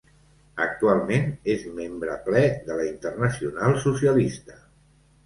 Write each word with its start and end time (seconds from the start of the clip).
Actualment 0.63 1.27
és 1.55 1.65
membre 1.79 2.15
ple 2.29 2.41
de 2.71 2.79
la 2.79 2.87
Internacional 2.87 3.77
Socialista. 3.85 4.57